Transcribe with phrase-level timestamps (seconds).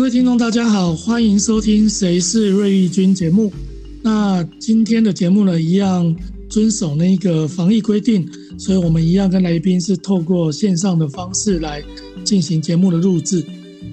[0.00, 3.52] 各位听众，大家好，欢迎收听《谁是瑞丽君》节目。
[4.00, 6.16] 那今天的节目呢，一样
[6.48, 8.26] 遵守那个防疫规定，
[8.56, 11.84] 所以我们一样跟来宾是透过线上的方式来
[12.24, 13.44] 进行节目的录制。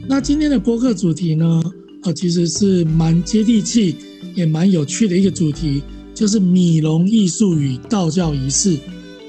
[0.07, 1.61] 那今天的播客主题呢，
[2.03, 3.93] 呃，其实是蛮接地气，
[4.33, 5.83] 也蛮有趣的一个主题，
[6.15, 8.77] 就是米龙艺术与道教仪式。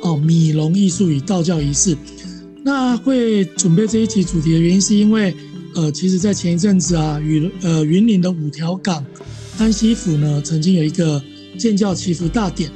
[0.02, 1.96] 哦，米龙艺术与道教仪式。
[2.62, 5.34] 那会准备这一期主题的原因，是因为，
[5.78, 9.04] 呃，其实，在前一阵子啊，与呃云林的五条港
[9.58, 11.22] 安西府呢，曾经有一个
[11.56, 12.68] 建教祈福大典。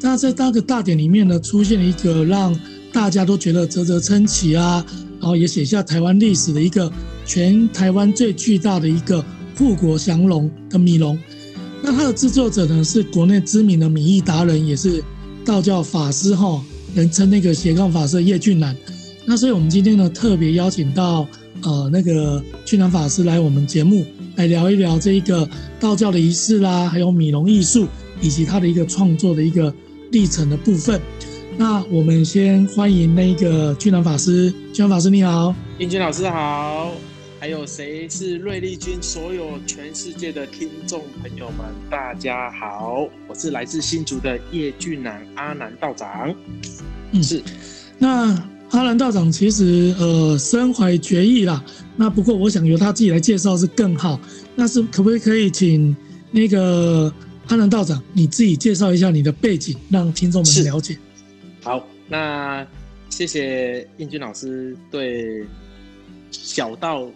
[0.00, 2.58] 那在那个大典里面呢，出现了一个让
[2.92, 4.84] 大家都觉得啧啧称奇啊，
[5.20, 6.92] 然后也写下台湾历史的一个
[7.24, 9.24] 全台湾最巨大的一个
[9.56, 11.16] 护国降龙的米龙。
[11.80, 15.00] 那它的制作者呢，是国内知名的米艺达人，也是
[15.44, 16.60] 道教法师哈，
[16.96, 18.76] 人称那个斜杠法师叶俊南。
[19.24, 21.28] 那所以，我们今天呢，特别邀请到
[21.62, 24.04] 呃那个俊南法师来我们节目，
[24.36, 27.86] 来聊一聊这一个道教的仪式啦，还有米龙艺术
[28.20, 29.72] 以及他的一个创作的一个
[30.12, 31.00] 历程的部分。
[31.56, 36.92] 那我们先欢迎那个俊南法师，俊南法师你好，英俊老师好，
[37.38, 38.96] 还有谁是瑞丽君？
[39.02, 46.34] 所有全世界的听众朋友们，大家好，我是来自新竹的叶俊南阿南道长。
[47.12, 47.42] 嗯，是，
[47.98, 48.34] 那。
[48.70, 51.64] 阿南道长其实呃身怀绝艺啦，
[51.96, 54.18] 那不过我想由他自己来介绍是更好。
[54.54, 55.96] 那是可不可以请
[56.30, 57.12] 那个
[57.48, 60.96] 阿南道长你自己介绍一下你的背景，让听众们了解？
[61.62, 62.64] 好，那
[63.08, 65.44] 谢谢英军老师对
[66.30, 67.08] 小道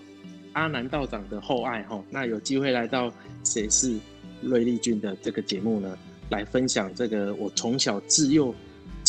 [0.55, 2.03] 阿南道长的厚爱哈。
[2.11, 3.13] 那有机会来到
[3.45, 3.95] 谁是
[4.43, 5.97] 瑞丽君的这个节目呢，
[6.31, 8.53] 来分享这个我从小自幼。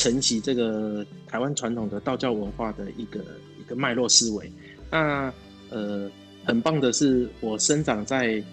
[0.05, 3.19] 承袭这个台湾传统的道教文化的一个
[3.59, 4.51] 一个脉络思维。
[4.91, 5.33] 那
[5.71, 6.07] 呃，
[6.43, 8.43] 很棒的是，我生长在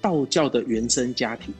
[0.00, 1.52] 道教的原生家庭，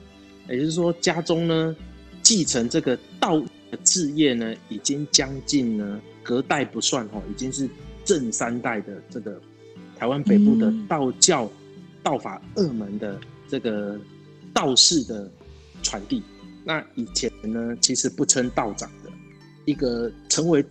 [0.49, 1.75] 也就是说，家中呢
[2.23, 7.69] 继承这个道的志业呢，已经将近呢隔代不算哦，已经是
[8.05, 9.41] 正三代的这个
[9.99, 11.51] 台湾北部的道教
[12.01, 13.99] 道法二门的这个
[14.55, 15.29] 道士的
[15.83, 16.23] 传递。
[16.63, 18.89] 那以前呢，其实不称道长。
[19.65, 20.65] 一个成为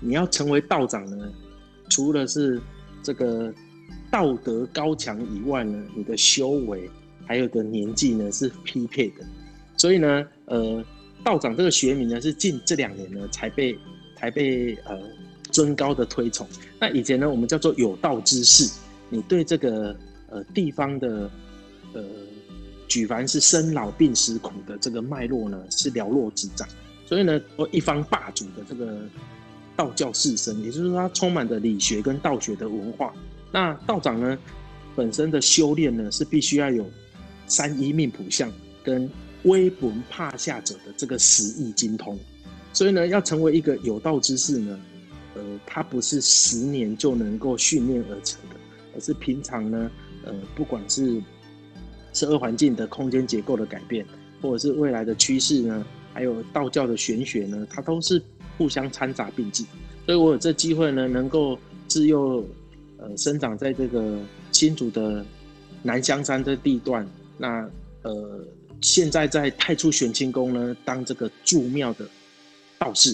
[0.00, 1.32] 你要成为道长呢，
[1.88, 2.60] 除了是
[3.02, 3.52] 这个
[4.10, 6.90] 道德高强以外呢，你的修为
[7.26, 9.24] 还有个年纪呢是匹配的。
[9.76, 10.84] 所以呢，呃，
[11.24, 13.78] 道长这个学名呢是近这两年呢才被
[14.16, 14.98] 才被呃
[15.50, 16.46] 尊高的推崇。
[16.78, 18.70] 那以前呢，我们叫做有道之士，
[19.08, 19.96] 你对这个
[20.28, 21.30] 呃地方的
[21.92, 22.02] 呃
[22.86, 26.68] 举凡是生老病死苦的这个脉络呢是了若指掌。
[27.06, 29.02] 所以呢，一方霸主的这个
[29.76, 33.12] 道教士绅，也就是说，他充满着理学跟道学的文化。
[33.52, 34.38] 那道长呢，
[34.96, 36.88] 本身的修炼呢，是必须要有
[37.46, 38.50] 三一命谱相
[38.82, 39.08] 跟
[39.42, 42.18] 威不怕下者的这个十义精通。
[42.72, 44.80] 所以呢，要成为一个有道之士呢，
[45.34, 48.56] 呃，他不是十年就能够训练而成的，
[48.94, 49.90] 而是平常呢，
[50.24, 51.22] 呃，不管是
[52.14, 54.06] 社会环境的空间结构的改变，
[54.40, 55.84] 或者是未来的趋势呢。
[56.14, 58.22] 还有道教的玄学呢，它都是
[58.56, 59.66] 互相掺杂并进，
[60.06, 61.58] 所以我有这机会呢，能够
[61.88, 62.46] 自幼
[62.98, 64.20] 呃生长在这个
[64.52, 65.26] 新竹的
[65.82, 67.04] 南香山的地段，
[67.36, 67.68] 那
[68.02, 68.46] 呃
[68.80, 72.08] 现在在太初玄清宫呢当这个住庙的
[72.78, 73.12] 道士，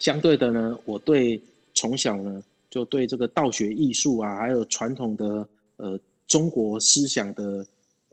[0.00, 1.40] 相对的呢，我对
[1.72, 7.64] 从小呢就对这个道学艺术啊，还有传统的呃中国思想的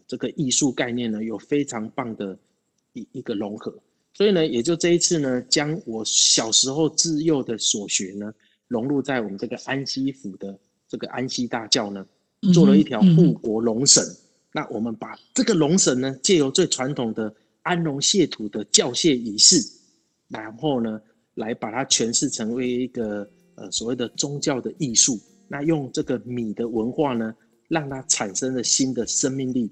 [0.08, 2.38] 这个艺术概念呢，有非常棒的
[2.94, 3.74] 一一个融合。
[4.18, 8.34] 所以呢，也就这一次呢，将我小时候自幼的所学呢，
[8.68, 10.58] 融入在我们这个安溪府的
[10.88, 12.04] 这个安溪大教呢，
[12.52, 14.04] 做了一条护国龙绳。
[14.04, 14.18] 嗯嗯、
[14.54, 17.32] 那我们把这个龙绳呢，借由最传统的
[17.62, 19.64] 安龙谢土的教谢仪式，
[20.30, 21.00] 然后呢，
[21.36, 25.20] 来把它诠释成为一个呃所谓的宗教的艺术。
[25.48, 27.36] 那用这个米的文化呢，
[27.68, 29.72] 让它产生了新的生命力，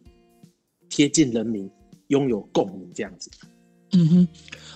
[0.87, 1.67] 贴近人民，
[2.09, 3.31] 拥有共鸣，这样子。
[3.97, 4.27] 嗯哼，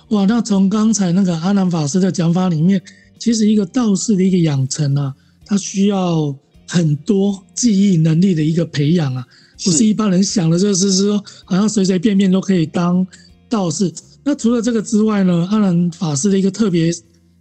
[0.09, 2.81] 哇，那从刚才那个阿南法师的讲法里面，
[3.19, 5.13] 其实一个道士的一个养成啊，
[5.45, 6.33] 他需要
[6.67, 9.27] 很多记忆能力的一个培养啊，
[9.63, 13.05] 不是一般人想的，就是说好像随随便便都可以当
[13.49, 13.93] 道士。
[14.23, 16.93] 那除了这个之外呢，阿南法师的一个特别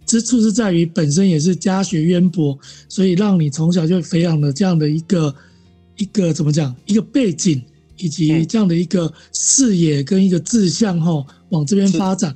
[0.05, 2.57] 之处是在于本身也是家学渊博，
[2.89, 5.33] 所以让你从小就培养了这样的一个
[5.97, 7.61] 一个怎么讲一个背景。
[7.99, 12.35] 以及这样的一个视野跟一个志向哈，往这边发展。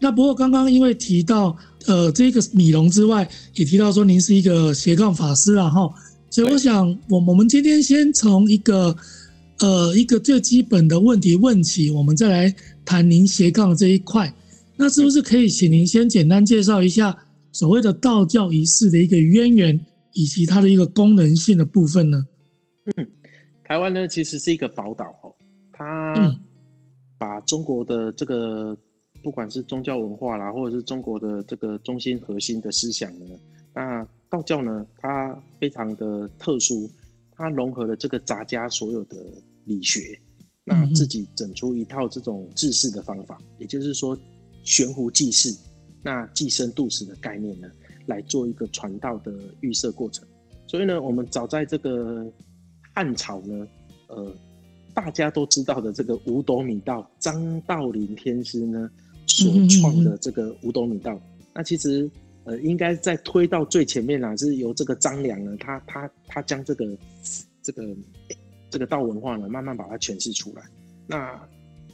[0.00, 1.56] 那不过刚刚因为提到
[1.86, 5.88] 呃这个米龙之外，也提到说您是一个斜杠法师啊哈。
[6.30, 8.96] 所以我想，我我们今天先从一个
[9.58, 12.54] 呃一个最基本的问题问起，我们再来
[12.84, 14.34] 谈您斜杠这一块。
[14.76, 17.16] 那是不是可以请您先简单介绍一下
[17.52, 19.78] 所谓的道教仪式的一个渊源，
[20.14, 22.26] 以及它的一个功能性的部分呢？
[22.96, 23.06] 嗯，
[23.72, 25.34] 台湾呢其实是一个宝岛哦，
[25.72, 26.14] 它
[27.16, 28.76] 把中国的这个
[29.22, 33.24] 不管是宗教文化啦，或者是中国的这个中心核心的思想呢，
[33.72, 36.86] 那道教呢它非常的特殊，
[37.34, 39.16] 它融合了这个杂家所有的
[39.64, 40.20] 理学，
[40.64, 44.14] 那自己整出一套这种治世的方法，也就是说
[44.64, 45.48] 悬壶济世，
[46.02, 47.70] 那济生度死的概念呢，
[48.04, 49.32] 来做一个传道的
[49.62, 50.28] 预设过程。
[50.66, 52.30] 所以呢，我们早在这个
[52.94, 53.66] 汉朝呢，
[54.08, 54.34] 呃，
[54.94, 58.90] 大家都知道的这个五斗米道，张道陵天师呢
[59.26, 61.20] 所创的这个五斗米道，
[61.54, 62.10] 那其实
[62.44, 66.98] 呃，应该在推到最前面啦，是由这个张良呢，他他他将这个
[67.62, 67.96] 这个
[68.68, 70.62] 这个道文化呢，慢慢把它诠释出来。
[71.06, 71.40] 那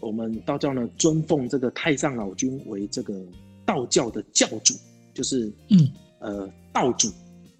[0.00, 3.14] 我们道教呢，尊奉这个太上老君为这个
[3.66, 4.74] 道教的教主，
[5.12, 5.88] 就是嗯
[6.20, 7.08] 呃道主。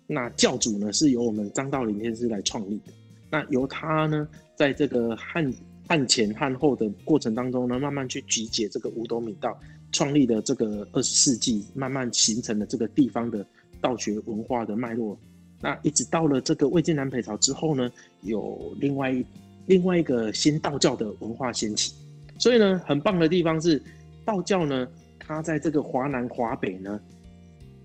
[0.07, 2.93] 那教主呢，是由我们张道陵天师来创立的。
[3.31, 4.27] 那由他呢，
[4.57, 5.53] 在这个汉
[5.87, 9.59] 汉前汉后的过程当中呢，慢慢去集结这个五斗米道，
[9.93, 13.45] 创立的这个二十世纪，慢慢形成了这个地方的
[13.81, 15.19] 道学文化的脉络。
[15.61, 17.91] 那一直到了这个魏晋南北朝之后呢，
[18.23, 19.25] 有另外一
[19.67, 21.95] 另外一个新道教的文化兴起。
[22.39, 23.83] 所以呢，很棒的地方是
[24.25, 24.89] 道教呢，
[25.19, 26.99] 它在这个华南华北呢，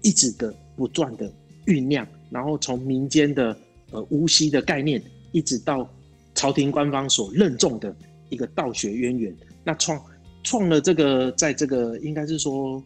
[0.01, 1.29] 一直的不断的
[1.65, 3.57] 酝酿，然后从民间的
[3.91, 5.03] 呃巫溪的概念。
[5.33, 5.89] 一直到
[6.33, 7.93] 朝廷官方所认重的
[8.29, 10.01] 一个道学渊源，那创
[10.43, 12.81] 创了这个，在这个应该是说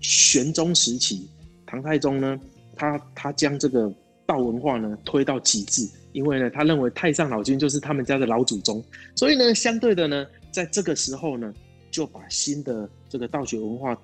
[0.00, 1.28] 玄宗时期，
[1.66, 2.40] 唐太宗呢，
[2.74, 3.92] 他他将这个
[4.26, 8.82] 道文化呢推到极致，因为呢，他认为太上老君就是他们家的老祖宗，
[9.14, 11.52] 所以呢，相对的呢，在这个时候呢，
[11.90, 13.96] 就把新的这个道学文化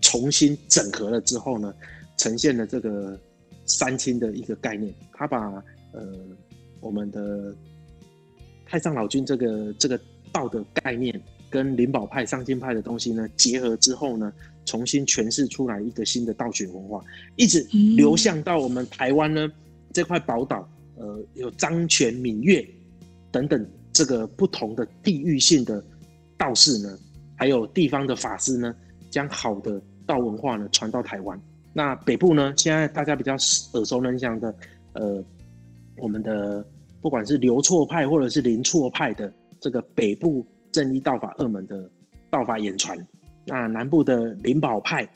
[0.00, 1.74] 重新整合了之后呢，
[2.18, 3.18] 呈现了这个
[3.66, 6.02] 三清的一个概念，他把呃。
[6.84, 7.56] 我们的
[8.66, 9.98] 太上老君这个这个
[10.30, 14.30] 道的概念，跟灵宝派、上清派的东西呢结合之后呢，
[14.66, 17.02] 重新诠释出来一个新的道学文化，
[17.36, 17.66] 一直
[17.96, 19.50] 流向到我们台湾呢
[19.92, 22.66] 这块宝岛，呃，有漳泉、闽粤
[23.30, 25.82] 等等这个不同的地域性的
[26.36, 26.98] 道士呢，
[27.34, 28.74] 还有地方的法师呢，
[29.08, 31.40] 将好的道文化呢传到台湾。
[31.72, 33.32] 那北部呢，现在大家比较
[33.72, 34.54] 耳熟能详的，
[34.92, 35.24] 呃，
[35.96, 36.62] 我们的。
[37.04, 39.30] 不管是流错派或者是林错派的
[39.60, 40.42] 这个北部
[40.72, 41.90] 正一道法二门的
[42.30, 42.98] 道法演传，
[43.44, 45.06] 那南部的灵宝派，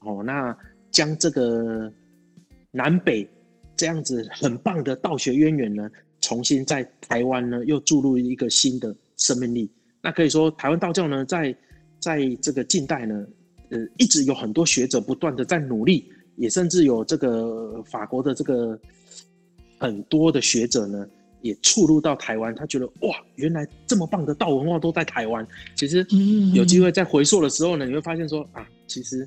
[0.00, 0.54] 哦，那
[0.90, 1.90] 将这个
[2.70, 3.26] 南北
[3.74, 5.90] 这样子很棒的道学渊源呢，
[6.20, 9.72] 重新在台湾呢又注入一个新的生命力。
[10.02, 11.56] 那可以说，台湾道教呢，在
[11.98, 13.26] 在这个近代呢，
[13.70, 18.78] 呃，一直有很多学者不断的在努力，也甚至有这个法国的这个
[19.78, 21.08] 很多的学者呢。
[21.42, 25.46] 也触入到台湾，他觉得哇，原来这么棒的道文化都在台湾。
[25.74, 26.06] 其实
[26.54, 29.26] 有机会在回溯的时候呢，你会发现说啊，其实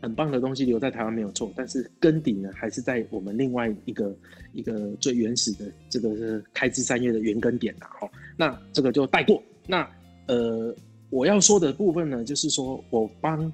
[0.00, 4.16] 很棒的东西留在台湾没有错，但是根底呢还是在我们另外一个
[4.52, 7.86] 一个最原始的这个是开枝散叶的原根点呐。
[8.00, 9.40] 好，那这个就带过。
[9.66, 9.88] 那
[10.26, 10.74] 呃，
[11.10, 13.52] 我要说的部分呢，就是说我帮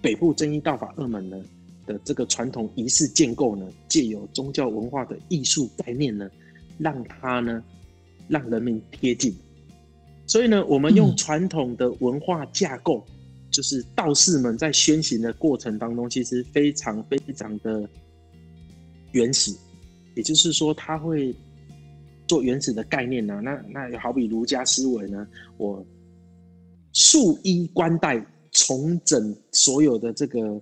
[0.00, 1.38] 北部正一道法二门呢
[1.84, 6.30] 的这个传统仪式建构呢，借由宗教文化的艺术概念呢。
[6.78, 7.62] 让他呢，
[8.28, 9.34] 让人民贴近，
[10.26, 13.14] 所以呢，我们用传统的文化架构，嗯、
[13.50, 17.88] 就是道士们在宣行的过程当中，其实非常非常的
[19.12, 19.54] 原始，
[20.14, 21.34] 也就是说，他会
[22.26, 23.40] 做原始的概念呢、啊。
[23.40, 25.26] 那那好比儒家思维呢，
[25.56, 25.84] 我
[26.92, 30.60] 束衣冠带，重整所有的这个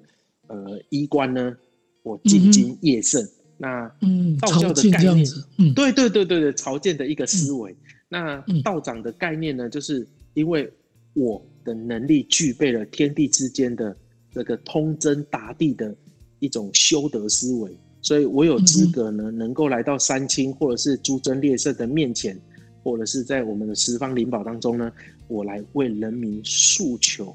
[0.49, 1.57] 呃衣冠呢，
[2.03, 3.23] 我进京夜圣。
[3.23, 3.29] 嗯
[3.63, 5.25] 那嗯，道教的概念，
[5.59, 7.71] 嗯，对对对对对，朝见的一个思维。
[7.71, 7.77] 嗯、
[8.09, 10.05] 那道长的概念呢，就是
[10.35, 10.69] 因为
[11.15, 13.97] 我的能力具备了天地之间的
[14.33, 15.95] 这个通真达地的
[16.41, 22.37] 一种修德思维，所以我有资格呢，能够来到三清或者是诸真列圣的面前，
[22.83, 24.91] 或者是在我们的十方灵宝当中呢，
[25.29, 27.33] 我来为人民诉求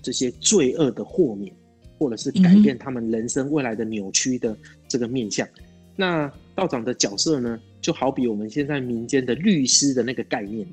[0.00, 1.54] 这些罪恶的豁免，
[1.98, 4.56] 或者是改变他们人生未来的扭曲的
[4.88, 5.46] 这个面向。
[5.96, 10.66] 那道长的角色呢，就好比我们现在民间的律师的那个概念，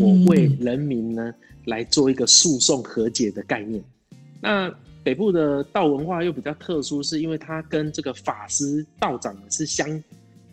[0.00, 3.82] 我为人民呢来做一个诉讼和解的概念。
[4.40, 10.02] 那北部的道文化又比较特殊，是因为它跟这个法师道长是相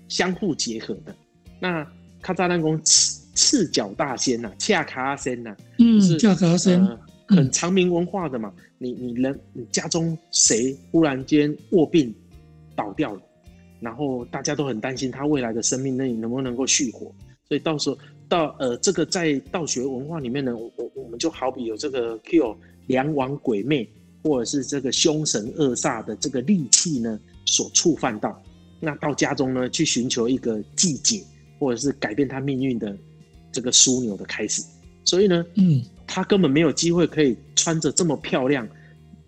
[0.08, 1.16] 相互结合的。
[1.60, 1.86] 那
[2.22, 8.54] 卡扎兰宫赤赤脚大仙呐、啊，恰卡仙呐、啊，嗯，恰卡仙，呃、很长明文化的嘛。
[8.58, 12.14] 嗯、你你人你家中谁忽然间卧病
[12.76, 13.22] 倒掉了，
[13.84, 17.14] 然后大家都很担心他未来的生命能能不能够续活，
[17.48, 17.98] 所以到时候
[18.28, 23.88] 到呃这个在道学文化里面呢，我我我们就好比有这个 Q 梁王鬼魅。
[24.26, 28.42] 或者是这个凶神恶煞的这个戾气呢，所触犯到，
[28.80, 31.22] 那到家中呢，去寻求一个祭解，
[31.60, 32.98] 或者是改变他命运的
[33.52, 34.64] 这个枢纽的开始。
[35.04, 38.66] 所以呢，嗯，他根本没有机会可以穿着这么漂亮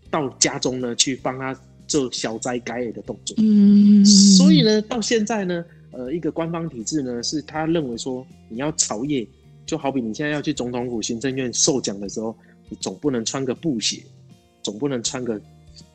[0.09, 1.53] 到家中呢，去帮他
[1.87, 3.35] 做消灾解厄的动作。
[3.39, 9.27] 嗯，所以呢，到现在呢，呃，一个官方体制呢，是他认为说，你要朝野，
[9.65, 12.35] 就好比你现在要去总统府行政院授奖的时候，
[12.69, 14.03] 你总不能穿个布鞋。
[14.63, 15.39] 总不能穿个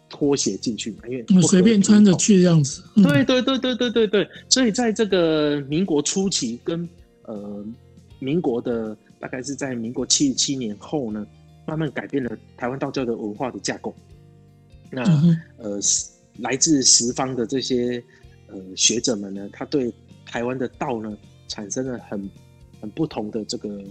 [0.09, 2.81] 拖鞋进去嘛，因为随便穿着去的样子。
[2.95, 6.89] 嗯、对对对对对对对，所以在这个民国初期跟
[7.25, 7.65] 呃
[8.21, 11.27] 民国的大概是在民国七十七年后呢，
[11.67, 13.93] 慢慢改变了台湾道教的文化的架构。
[14.91, 15.81] 那、嗯、呃
[16.39, 18.03] 来自十方的这些
[18.49, 19.93] 呃学者们呢，他对
[20.25, 21.17] 台湾的道呢
[21.49, 22.31] 产生了很
[22.81, 23.83] 很不同的这个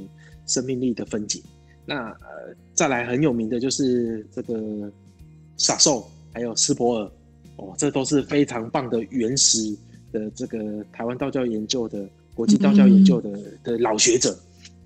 [0.48, 1.42] 生命力的分解。
[1.86, 4.92] 那呃，再来很有名的就是这个
[5.58, 7.12] 萨寿，还有斯伯尔，
[7.58, 9.76] 哦，这都是非常棒的原始
[10.12, 14.38] 的这个台湾道教研究的国际道教研究的、嗯、的老学者，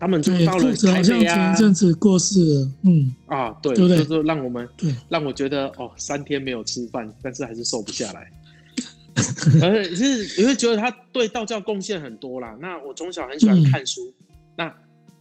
[0.04, 8.30] 他们就到了台北啊，前阵子过世了，嗯啊，对，对对就是让我们对让我觉得哦，三天没有吃饭，但是还是瘦不下来，
[9.64, 12.58] 而且是你会觉得他对道教贡献很多啦。
[12.60, 14.26] 那我从小很喜欢看书，嗯、
[14.58, 14.74] 那。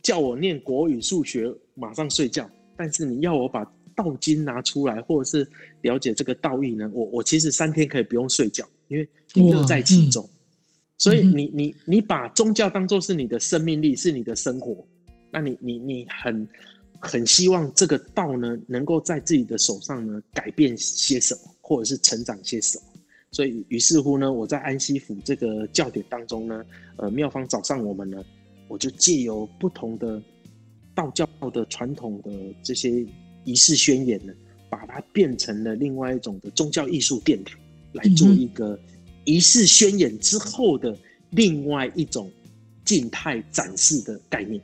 [0.02, 2.50] 叫我念国语、数学，马上睡觉。
[2.76, 5.48] 但是你要我把道经拿出来，或者是
[5.82, 6.90] 了解这个道义呢？
[6.92, 10.28] 我我其实三天可以不用睡觉，因为你乐在其中。
[10.28, 10.41] 嗯、
[10.98, 14.86] 所以你你你把宗教当做是你的生命力，是你的生活。
[15.30, 16.48] 那你你你很
[17.00, 22.84] 很希望这个道呢，能够在自己的手上呢改变些什么，或者是成长些什么。
[23.30, 26.64] 所以于是乎呢，我在安息府这个教典当中呢，
[26.96, 28.22] 呃，妙方找上我们呢。
[28.68, 30.22] 我就借由不同的
[30.94, 32.30] 道教的传统的
[32.62, 33.04] 这些
[33.44, 34.32] 仪式宣言呢，
[34.70, 37.58] 把它变成了另外一种的宗教艺术殿堂，
[37.92, 38.78] 来做一个
[39.24, 40.96] 仪式宣言之后的
[41.30, 42.30] 另外一种
[42.84, 44.60] 静态展示的概念。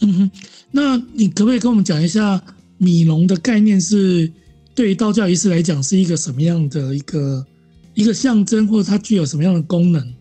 [0.00, 0.30] 嗯哼，
[0.70, 2.42] 那你可不可以跟我们讲一下
[2.78, 4.30] 米龙的概念是
[4.74, 7.46] 对于道教仪式来讲是一个什么样的一个
[7.94, 10.14] 一个象征，或者它具有什么样的功能？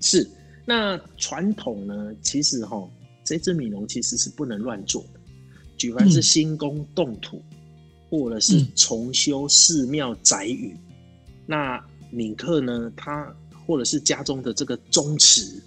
[0.00, 0.28] 是。
[0.64, 1.94] 那传统呢？
[2.20, 2.86] 其实哈，
[3.24, 5.20] 这只米龙其实是不能乱做的。
[5.78, 7.56] 举凡是新工动土，嗯、
[8.10, 10.80] 或者是重修寺庙宅宇，嗯、
[11.46, 13.34] 那闽客呢，他
[13.66, 15.62] 或者是家中的这个宗祠，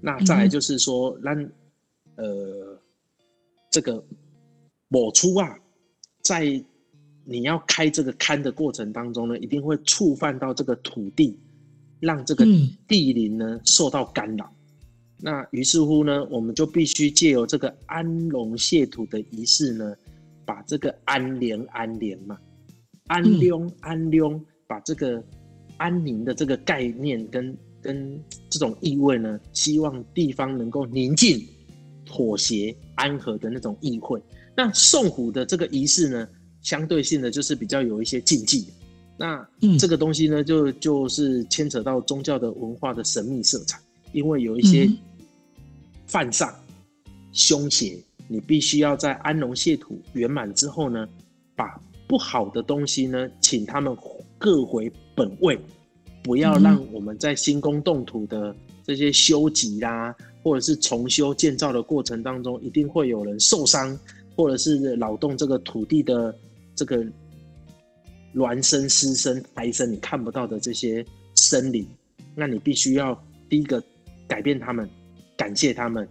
[0.00, 1.50] 那再来就是说，让、嗯、
[2.16, 2.78] 呃
[3.70, 4.04] 这个
[4.88, 5.58] 某出啊，
[6.22, 6.62] 在
[7.24, 11.38] 你要开这个龛的过程当中呢，一定会触犯到这个土地。
[11.98, 12.44] 让这个
[12.86, 19.96] 地灵呢受到干扰，嗯、那于是乎呢，我们就必须借由这个安龙谢土的仪式呢，
[20.44, 22.38] 把这个安联安联嘛，
[23.06, 25.24] 安宁安宁，把这个
[25.76, 31.46] 安宁的这个概念跟跟这种意味呢，希望地方能够宁静、
[32.04, 34.20] 妥协、安和的那种意会。
[34.56, 36.28] 那送虎的这个仪式呢，
[36.62, 38.68] 相对性的就是比较有一些禁忌。
[39.18, 39.46] 那
[39.78, 43.78] 这个东西呢，就就是牵扯到宗教的文化的神秘色彩，
[44.12, 44.90] 因为有一些
[46.06, 46.54] 犯上
[47.32, 51.08] 凶邪，你必须要在安龙谢土圆满之后呢，
[51.54, 53.96] 把不好的东西呢，请他们
[54.46, 55.58] 各回本位，
[56.22, 63.98] 不要让我们在兴工动土的这些修集啦，或者是重修建造的过程当中，一定会有人受伤，
[64.36, 66.32] 或者是扰动这个土地的
[66.76, 67.04] 这个。
[68.34, 71.84] 孪生、师生、胎生，你看不到的这些生灵，
[72.34, 73.82] 那你必须要第一个
[74.28, 74.88] 改变他们，
[75.38, 76.06] 感谢他们，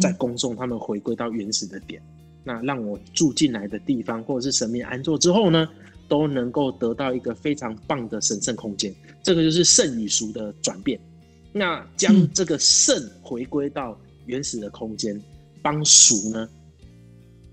[0.00, 2.00] 在恭送他们回归到原始的点。
[2.44, 5.66] 那让我住进来的地方，或者是神明安坐之后呢，
[6.08, 8.94] 都能够得到一个非常棒的神圣空间。
[9.22, 11.00] 这个就是圣与俗的转变。
[11.52, 15.20] 那将这个圣回归到原始的空间，
[15.62, 16.48] 帮俗呢，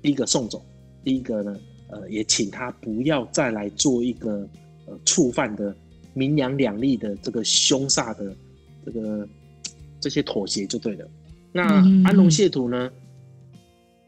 [0.01, 0.63] 第一个送走，
[1.03, 1.57] 第一个呢。
[1.93, 4.47] 呃，也请他不要再来做一个
[4.85, 5.75] 呃触犯的
[6.13, 8.33] 明阳两利的这个凶煞的
[8.85, 9.27] 这个
[9.99, 11.05] 这些妥协就对了。
[11.51, 11.65] 那
[12.05, 12.89] 安龙谢土呢，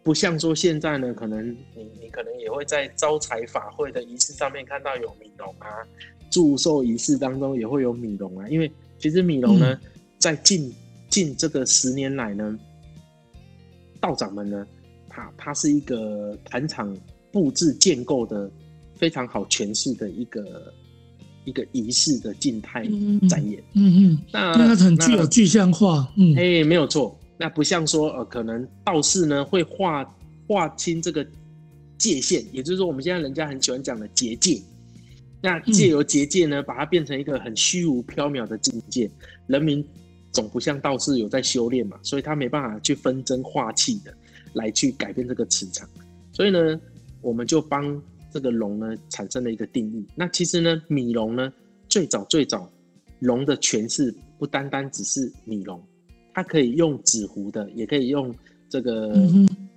[0.03, 5.67] 不像说现在呢，可能你你可能也会在招财法会的仪式上面看到有米龙啊，
[6.29, 8.47] 祝寿仪式当中也会有米龙啊。
[8.49, 8.69] 因为
[8.99, 9.79] 其实米龙呢，
[10.19, 10.73] 在近
[11.09, 12.59] 近这个十年来呢，
[14.01, 14.67] 道长们呢，
[15.07, 16.93] 他他是一个坛场
[17.31, 18.51] 布置建构的
[18.95, 20.73] 非常好诠释的一个
[21.45, 22.83] 一个仪式的静态
[23.29, 23.63] 展演。
[23.73, 26.11] 嗯嗯，嗯，那它很具有具象化。
[26.17, 27.17] 嗯，哎，没有错。
[27.43, 30.01] 那不像说，呃，可能道士呢会划
[30.47, 31.27] 划清这个
[31.97, 34.61] 界限，也就是说，我们现在人家很喜欢讲的结界。
[35.41, 39.11] 那借由结界呢，把它变成一个很虚无缥缈的境界。
[39.47, 39.85] 人民
[40.31, 44.15] 总不像道士有在修炼嘛，所以他没办法去分真化气的
[44.53, 45.85] 来去改变这个磁场。
[46.31, 46.79] 所以呢，
[47.19, 50.07] 我们就帮这个龙呢产生了一个定义。
[50.15, 51.51] 那其实呢，米龙呢，
[51.89, 52.71] 最早最早
[53.19, 55.77] 龙的诠释不单单只是米龙。
[56.33, 58.33] 它可以用纸糊的，也可以用
[58.67, 59.15] 这个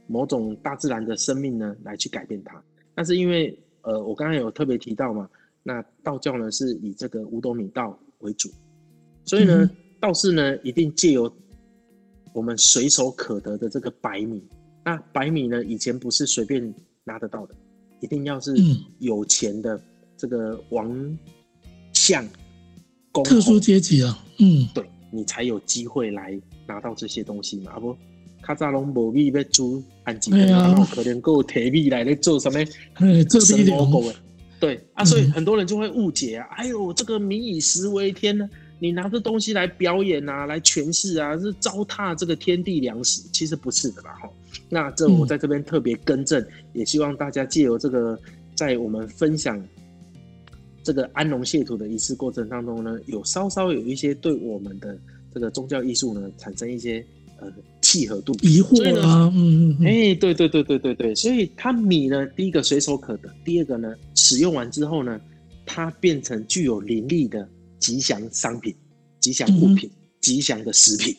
[0.06, 2.62] 某种大自然的生命呢来去改变它。
[2.94, 5.28] 但是因为呃，我刚刚有特别提到嘛，
[5.62, 8.50] 那道教呢是以这个五斗米道为主，
[9.24, 9.70] 所以呢，
[10.00, 11.30] 道士呢一定借由
[12.32, 14.42] 我们随手可得的这个白米。
[14.84, 17.54] 那白米呢，以前不是随便拿得到的，
[18.00, 18.54] 一定要是
[18.98, 19.80] 有钱的
[20.16, 21.18] 这个王
[21.92, 22.26] 相
[23.12, 24.84] 公特殊阶级啊，嗯，对。
[25.16, 27.72] 你才有机会来拿到这些东西嘛？
[27.72, 27.96] 啊不，
[28.42, 32.62] 卡扎龙无米要煮，安吉然后可能够提米来来做什么？
[33.30, 33.64] 这是一
[34.58, 36.46] 对啊，所以很多人就会误解啊。
[36.56, 43.22] 哎呦，这个民以食为天呢，你拿着东西来表演啊，来诠释啊，是糟蹋这个天地粮食。
[43.32, 44.30] 其实不是的啦，哈。
[44.68, 48.18] 那这我在这边特别更正，也希望大家借由这个，
[48.54, 49.62] 在我们分享。
[50.86, 54.96] 这个安龙谢土的仪式过程当中呢，有稍稍有一些对我们的
[55.34, 57.04] 这个宗教艺术呢产生一些
[57.40, 57.52] 呃
[57.82, 58.32] 契合度。
[58.34, 65.20] 疑惑啊，嗯嗯，哎，对对对对对对，所以它米呢，第一个随手可得，第二个呢，使用完之后呢，
[65.66, 67.48] 它变成具有灵力的
[67.80, 68.72] 吉祥商品、
[69.18, 71.16] 吉祥物品、嗯、吉祥的食品。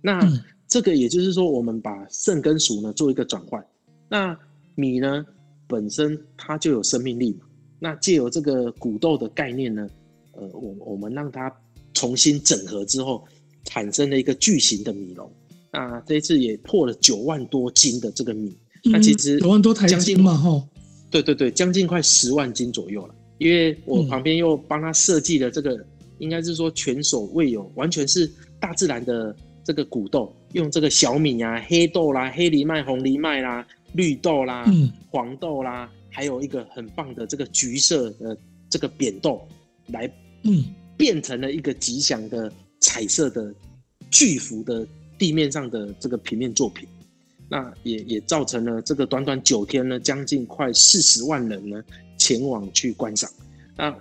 [0.00, 3.60] 那、嗯、这个也就是说，我们把肾跟属呢做一个转换，
[4.08, 4.38] 那
[4.76, 5.26] 米呢
[5.66, 7.46] 本身它就有生命力嘛。
[7.80, 9.88] 那借由这个谷豆的概念呢，
[10.32, 11.50] 呃，我我们让它
[11.94, 13.24] 重新整合之后，
[13.64, 15.28] 产生了一个巨型的米龙。
[15.72, 18.50] 那这一次也破了九万多斤的这个米，
[18.84, 20.62] 嗯、那其实九万多台斤嘛，哈，
[21.10, 23.14] 对对对，将近快十万斤左右了。
[23.38, 25.86] 因为我旁边又帮他设计了这个，嗯、
[26.18, 35.90] 应该是说前所未有，完全是大自然的这个谷豆，用这个小米啊、黑豆啦、黑藜麦、红藜麦啦、绿豆啦、嗯、黄豆啦。
[36.10, 38.36] 还有一个很棒的这个橘色的
[38.68, 39.46] 这个扁豆，
[39.86, 40.10] 来，
[40.42, 40.64] 嗯，
[40.96, 43.54] 变成了一个吉祥的彩色的
[44.10, 44.86] 巨幅的
[45.18, 46.88] 地面上的这个平面作品，
[47.48, 51.82] 那也也造成了这个短短九天呢，将近快四十万人呢
[52.18, 53.30] 前往去观赏。
[53.76, 53.94] 那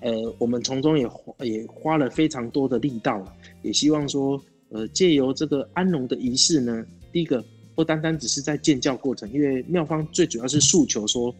[0.00, 1.08] 呃，我们从中也
[1.40, 3.24] 也花了非常多的力道，
[3.62, 7.44] 也希望说，呃，借由这个安龙的仪式呢，第一个。
[7.78, 11.32] 不单单只是在建教过程，因为妙方最主要是诉求说，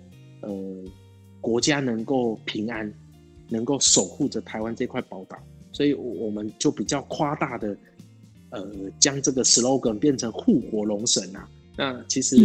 [0.43, 0.53] 呃，
[1.41, 2.95] 国家能够平安，
[3.49, 5.37] 能够守护着台湾这块宝岛，
[5.73, 7.77] 所以我们就比较夸大的，
[8.51, 8.71] 呃，
[9.01, 11.49] 将这个 slogan 变成护国龙神啊。
[11.77, 12.37] 那其实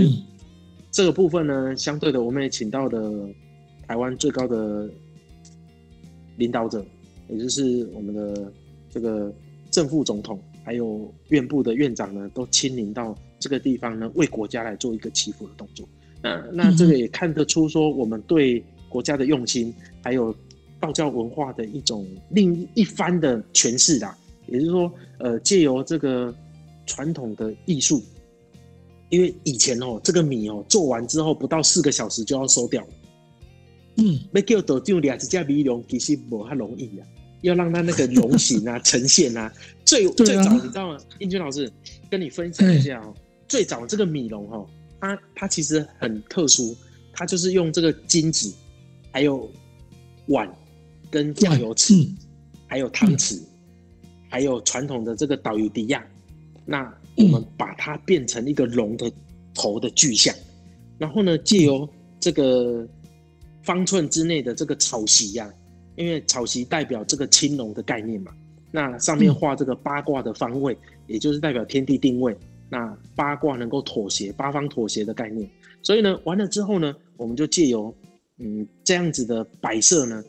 [0.89, 3.29] 这个部分呢，相对的，我们也请到的
[3.87, 4.89] 台湾最高的
[6.37, 6.83] 领导者，
[7.29, 8.51] 也就是我们的
[8.89, 9.31] 这个
[9.69, 13.15] 正副总统，还有院部的院长呢，都亲临到。
[13.43, 15.85] 这个地方呢，为国家来做一个祈福的动作，
[16.21, 20.33] 那那这个也看得出说我们对国家的用心，还有
[20.79, 24.17] 道教文化的一种另一番的诠释啦。
[24.47, 26.33] 也就是说，呃，借由这个
[26.85, 28.01] 传统的艺术，
[29.09, 32.85] 因为以前哦，这个米哦做完之后不到四个小时就要收掉，
[33.97, 37.07] 嗯，要叫道长抓一只米龙，其实不太容易啊，
[37.41, 39.51] 要让它那个龙形啊 呈现啊，
[39.83, 40.97] 最最早你知道吗？
[41.19, 41.71] 英军老师
[42.09, 43.13] 跟你分享一下哦。
[43.53, 44.65] 最早这个米龙哈，
[44.99, 46.75] 它它其实很特殊，
[47.13, 48.51] 它就是用这个金子，
[49.11, 49.47] 还有
[50.29, 50.51] 碗
[51.11, 52.09] 跟酱油匙，
[52.65, 53.39] 还有汤匙，
[54.27, 56.03] 还有传统的这个导游迪亚，
[56.65, 59.13] 那我们把它变成一个龙的
[59.53, 60.33] 头的具象，
[60.97, 61.87] 然后呢，借由
[62.19, 62.87] 这个
[63.61, 65.47] 方寸之内的这个草席呀，
[65.95, 68.31] 因为草席代表这个青龙的概念嘛，
[68.71, 72.35] 那上面画这个八卦的方位，也就是代表天地定位。
[72.69, 75.49] 那八卦能够妥协，八方妥协的概念，
[75.81, 77.93] 所以呢，完了之后呢，我们就借由
[78.39, 80.23] 嗯这样子的摆设呢，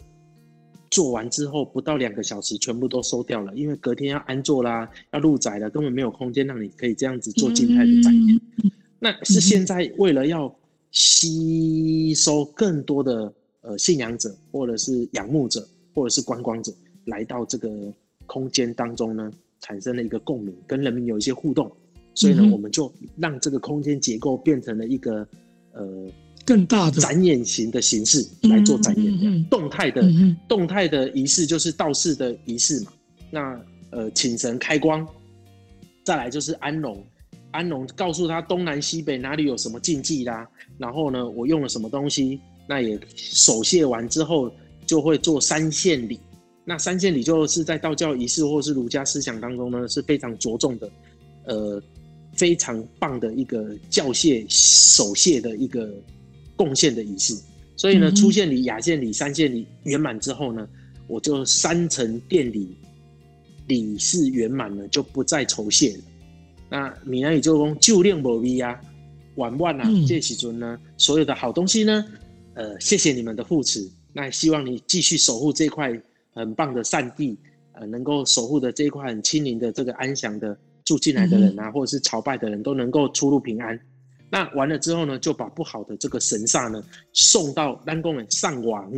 [0.90, 8.40] 做完之后不到两个小时，全部都收掉了，因为隔天要安坐啦，要入宅了，根本没有空间让你可以这样子做静态的展演。
[8.98, 10.54] 那是现在为了要
[10.90, 16.72] 吸收更多的呃信仰者，或者是仰慕者，或者是观光者
[17.06, 17.92] 来到这个
[18.26, 21.70] 空间当中呢，产生了一个共鸣，跟人民有一些互动，
[22.14, 25.26] 所以呢，我们就让这个空间结构变成了一个
[25.72, 26.10] 呃。
[26.46, 30.04] 更大的展演型的形式来做展演，动态的
[30.46, 32.92] 动态的仪式就是道士的仪式嘛。
[33.30, 35.08] 那呃，请神开光，
[36.04, 37.02] 再来就是安龙，
[37.50, 40.46] 安龙告诉他东南西北哪里有什么禁忌啦。
[40.76, 44.52] 然后呢，我用了什么东西，那也手谢完之后
[44.84, 46.20] 就会做三献礼。
[46.66, 50.90] 那三献礼就是在道教仪式或是儒家思想当中呢是非常着重的，
[51.46, 51.82] 呃，
[52.36, 55.90] 非常棒的一个教谢守谢的一个。
[56.56, 57.34] 贡献的仪式，
[57.74, 60.68] 所以呢，出现礼、雅献礼、三献礼圆满之后呢，
[61.08, 62.76] 我就三层殿礼
[63.66, 66.02] 礼事圆满了，就不再酬谢了。
[66.70, 68.80] 那闽南语就说旧令无味啊，
[69.34, 72.04] 晚晚啊，这时阵呢，所有的好东西呢，
[72.54, 73.84] 呃，谢谢你们的护持。
[74.12, 75.92] 那希望你继续守护这块
[76.34, 77.36] 很棒的善地，
[77.72, 83.78] 呃，能够守护的这一块很清灵的这个安详的住进来的人啊，或者是朝拜的人都能够出入平安。
[84.30, 88.92] 那完了之后呢，就把不好的这个神煞呢送到南宫的上王，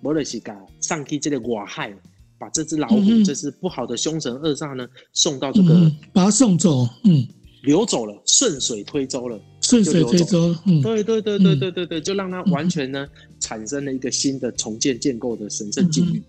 [0.00, 1.94] 摩勒西嘎上去这个瓦害，
[2.36, 7.24] 把这只老虎，嗯、这是不好的凶神恶煞呢送到这个，嗯、把它送走，嗯，
[7.62, 16.24] 流走了，顺水推舟了，顺水推舟，嗯，对对对对对对对，就让它完全呢、嗯、产生了一个新的重建建构的神圣境遇，嗯、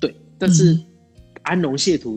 [0.00, 0.78] 对，但是
[1.42, 2.16] 安龙谢土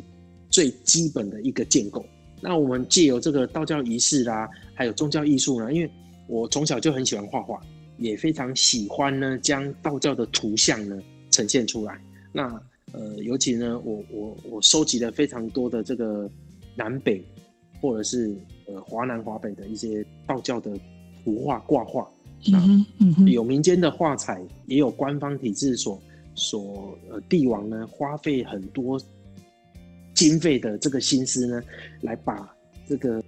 [0.51, 2.05] 最基本的一个建构。
[2.41, 5.91] 那我们借由这个道教仪式啦，还有宗教艺术呢，因为
[6.27, 7.59] 我从小就很喜欢画画，
[7.97, 10.97] 也非常喜欢呢将道教的图像呢
[11.29, 11.99] 呈现出来。
[12.31, 12.49] 那
[12.91, 16.29] 呃，尤其呢，我我我收集了非常多的这个
[16.75, 17.23] 南北
[17.81, 18.35] 或者是
[18.67, 20.71] 呃华南华北的一些道教的
[21.23, 22.09] 图画挂画，
[22.47, 26.01] 那有民间的画彩，也有官方体制所
[26.35, 28.99] 所呃帝王呢花费很多。
[30.19, 31.63] 经费的这个心思呢，
[32.01, 32.53] 来把
[32.85, 33.23] 这个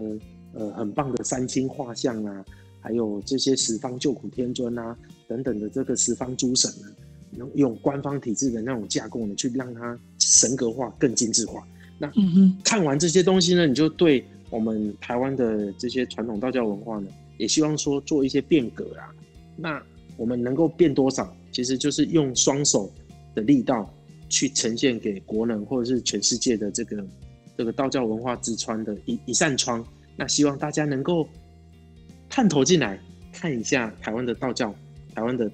[0.53, 2.45] 呃很棒的三星画像啊，
[2.81, 4.93] 还有这些十方救苦天尊啊
[5.25, 6.87] 等等的这个十方诸神呢，
[7.31, 11.65] 能用官方体制的那种架构呢，去让它神格化、更精致化。
[11.97, 12.11] 那
[12.61, 19.07] 看完这些东西呢，你就对我们台湾的这些传统道教文化呢，也希望说做一些变革啊。
[19.55, 19.81] 那
[20.17, 22.91] 我们能够变多少，其实就是用双手
[23.33, 23.89] 的力道。
[24.31, 27.05] 去呈现给国人或者是全世界的这个
[27.57, 31.27] 这个道教文化之窗的一一扇窗，那希望大家能够
[32.29, 32.97] 探头进来
[33.33, 34.73] 看一下台湾的道教、
[35.13, 35.51] 台湾的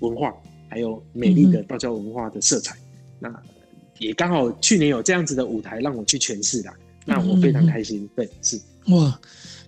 [0.00, 0.34] 文化，
[0.66, 2.74] 还有美丽的道教文化的色彩。
[2.74, 2.80] 嗯、
[3.20, 3.42] 那
[3.98, 6.74] 也刚好去年有这样子的舞台让我去诠释啦，
[7.04, 8.02] 那我非常开心。
[8.02, 9.20] 嗯、对，是哇，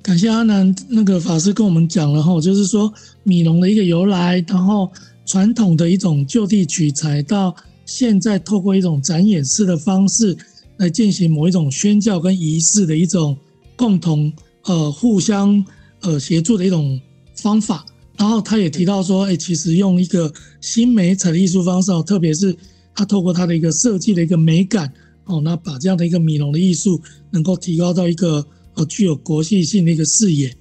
[0.03, 4.91] 感谢阿南那个法师跟我们讲了哈，就是说米龙的一个由来，然后
[5.27, 7.55] 传统的一种就地取材到。
[7.89, 10.37] 现在透过一种展演式的方式
[10.77, 13.35] 来进行某一种宣教跟仪式的一种
[13.77, 14.31] 共同
[14.65, 15.65] 呃互相
[16.03, 17.01] 呃协助的一种
[17.35, 17.87] 方法，
[18.19, 22.55] 然后他也提到说，哎，其实用一个新媒材的艺术方式，特别是
[22.95, 24.93] 他透过他的一个设计的一个美感
[25.25, 30.55] 哦，那把这样的一个米龙的艺术能够提高到一个呃具有国际性的一个视野。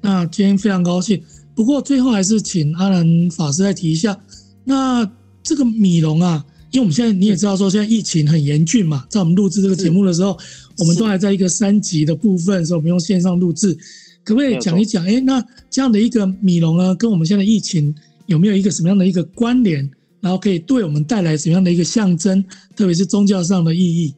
[0.00, 1.22] 那今天非常高兴，
[1.54, 4.20] 不过最后还是请阿南法师再提一下，
[4.64, 5.08] 那
[5.44, 6.44] 这个米龙啊。
[6.72, 10.36] 因为我们现在你也知道说，现在疫情很严峻嘛，在我们录制这个节目的时候，
[10.78, 13.76] 我们都还在一个三级的部分，所以我们用线上录制，
[14.24, 15.04] 可不可以讲一讲？
[15.06, 19.88] 哎，那这样的一个米龙呢，跟我们现在疫情有没有一个什么样的一个关联？
[20.22, 22.42] 然后可以对我们带来什么样的一个象征，
[22.74, 24.14] 特别是宗教上的意义？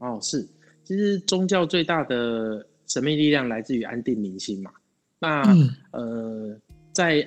[0.00, 0.46] 哦，是，
[0.84, 4.70] 其实宗教最大的神秘力量来自于安定民心嘛。
[5.18, 6.60] 那、嗯、呃，
[6.92, 7.26] 在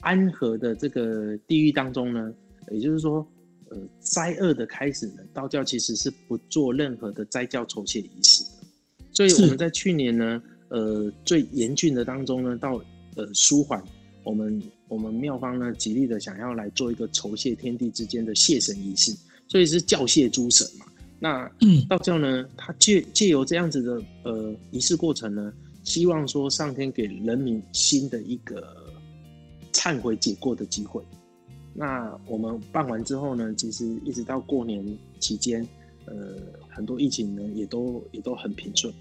[0.00, 2.30] 安和的这个地域当中呢，
[2.70, 3.26] 也就是说。
[3.68, 8.50] 呃，灾厄的开始呢，道教其实是不做任何的灾教酬谢仪式的，
[9.12, 12.80] 所以我们在去年呢，呃，最严峻的当中呢，到
[13.16, 13.82] 呃舒缓，
[14.22, 19.12] 我们我们庙方呢极力的想要来做一个酬谢天地之间的谢神仪式，
[19.48, 20.86] 所以是教谢诸神嘛。
[21.18, 25.52] 那嗯，道教呢，它借借由这样子的呃仪式过程呢，
[25.82, 28.62] 希望说上天给人民新的一个
[29.72, 31.02] 忏悔解过的机会。
[31.78, 34.82] 那我们办完之后呢，其实一直到过年
[35.20, 35.66] 期间，
[36.06, 36.14] 呃，
[36.68, 38.92] 很多疫情呢也都也都很平顺。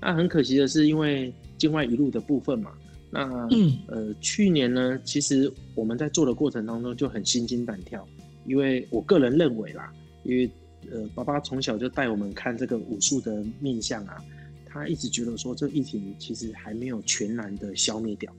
[0.00, 2.72] 那很可惜的是，因为境外一路的部分嘛，
[3.10, 8.06] 那嗯呃去年呢，其实我们在做的过程当中就很心惊胆跳，
[8.46, 9.92] 因为我个人认为啦，
[10.24, 10.50] 因为
[10.90, 14.16] 呃爸爸从小就带我们看这个武术的面相啊，
[14.64, 18.32] 他一直觉得说，这疫情其实还没有全然的消灭掉，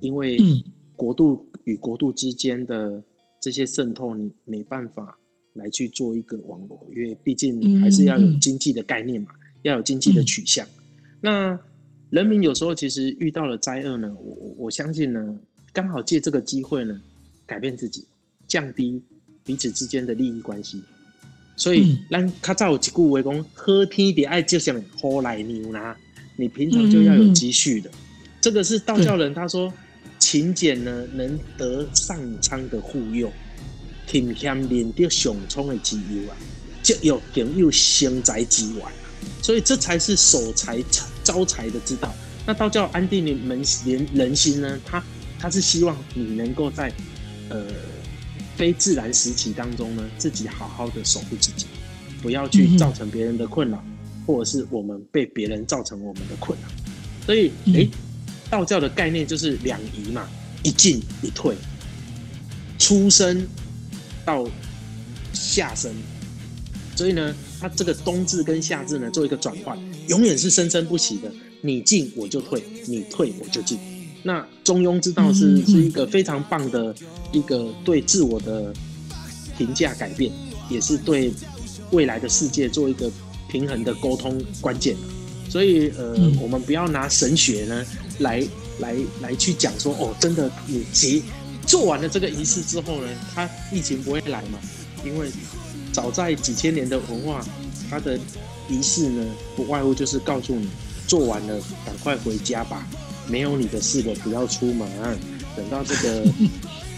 [0.00, 0.38] 因为
[0.96, 3.02] 国度与国度之间的
[3.44, 5.18] 这些渗透，你没办法
[5.52, 9.28] 来去做一个网络，因为毕竟还是要有经济的概念嘛，
[9.60, 10.66] 要有经济的取向。
[11.20, 11.58] 那
[12.08, 15.38] 人民有时候其实遇到了灾厄呢，我我相信呢，
[15.74, 16.98] 刚好借这个机会呢，
[17.44, 18.06] 改变自己，
[18.48, 19.02] 降低
[19.44, 20.82] 彼此之间的利益关系。
[21.54, 25.94] 所以，咱较早有一句话讲，喝天别爱就像喝来牛啦，
[26.38, 27.90] 你平常就要有积蓄的。
[28.40, 29.70] 这个是道教人他说，
[30.34, 33.30] 勤俭呢能得上苍的护佑，
[34.04, 36.36] 勤俭练得上苍的机油啊，
[36.82, 38.92] 就有更有生财之源啊。
[39.40, 40.82] 所以这才是守财
[41.22, 42.12] 招财的之道。
[42.44, 45.00] 那道教安定人们人人心呢，他
[45.38, 46.92] 他是希望你能够在
[47.48, 47.64] 呃。
[48.56, 51.66] 非自然时期当中呢，自己好好的守护自己，
[52.22, 53.84] 不要去造成别人的困扰，
[54.24, 56.68] 或者是我们被别人造成我们的困扰。
[57.26, 57.90] 所以，诶，
[58.54, 60.28] 道教的概念就是两仪嘛，
[60.62, 61.56] 一进一退，
[62.78, 63.44] 出生
[64.24, 64.48] 到
[65.32, 65.92] 下生。
[66.94, 71.28] 所以呢，它这个冬至跟夏至呢，做一个转换，永远是生生不息的。
[71.62, 73.76] 你进我就退，你退我就进。
[74.22, 76.94] 那中庸之道是是一个非常棒的
[77.32, 78.72] 一个对自我的
[79.58, 80.30] 评价改变，
[80.70, 81.32] 也是对
[81.90, 83.10] 未来的世界做一个
[83.48, 84.94] 平衡的沟通关键。
[85.48, 87.84] 所以呃，我们不要拿神学呢
[88.18, 88.42] 来
[88.78, 91.20] 来来去讲说哦，真的你结
[91.66, 94.58] 做完了这个仪式之后呢，他疫情不会来嘛？
[95.04, 95.28] 因为
[95.92, 97.44] 早在几千年的文化，
[97.90, 98.18] 他的
[98.68, 99.24] 仪式呢
[99.56, 100.68] 不外乎就是告诉你
[101.06, 102.86] 做完了赶快回家吧。
[103.26, 104.86] 没有你的事的，不要出门。
[105.56, 106.24] 等到这个，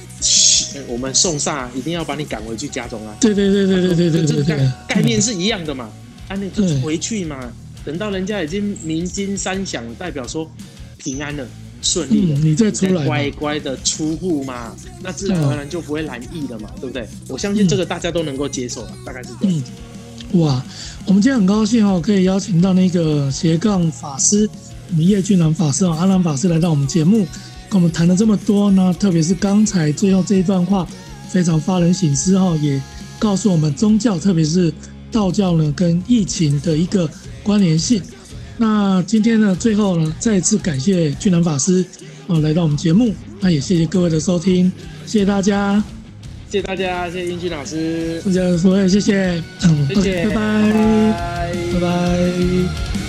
[0.89, 3.17] 我们送煞一定要把你赶回去家中啊！
[3.21, 5.89] 对对对对对对对，这概概念是一样的嘛？
[6.27, 7.53] 啊，你就回去嘛。
[7.85, 10.51] 等到人家已经鸣金三响，代表说
[10.99, 11.47] 平安的、
[11.83, 17.09] 顺利了，你再出来，乖乖的出户嘛，那自然而然就不会染疫了嘛，对不对？
[17.29, 19.63] 我相信这个大家都能够接受了，大概是这样。
[20.33, 20.65] 哇，
[21.07, 24.49] 我们今天很高兴哦，可以邀请到那个斜杠法师。
[24.91, 27.27] 我们叶俊南法师啊，阿南法师来到我们节目，
[27.69, 30.87] 跟我们谈了这么多呢，特别是刚才最后这一段话，
[31.29, 32.81] 非常发人省思哈，也
[33.19, 34.73] 告诉我们宗教，特别是
[35.11, 37.09] 道教呢，跟疫情的一个
[37.43, 38.03] 关联性。
[38.59, 41.85] 那今天呢，最后呢，再一次感谢俊南法师
[42.27, 44.71] 啊，来到我们节目，那也谢谢各位的收听，
[45.05, 45.83] 谢谢大家，
[46.51, 50.73] 谢谢大家，谢谢英俊老师，大家所有谢谢，嗯，谢谢，拜拜，
[51.75, 51.81] 拜拜。
[51.81, 53.06] 拜拜。